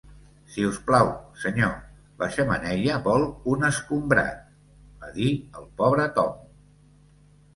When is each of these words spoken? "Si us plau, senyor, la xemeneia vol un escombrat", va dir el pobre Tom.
"Si 0.51 0.63
us 0.67 0.77
plau, 0.85 1.09
senyor, 1.41 1.73
la 2.21 2.29
xemeneia 2.37 2.95
vol 3.09 3.25
un 3.53 3.67
escombrat", 3.69 4.41
va 5.03 5.11
dir 5.19 5.29
el 5.61 5.69
pobre 5.83 6.07
Tom. 6.17 6.33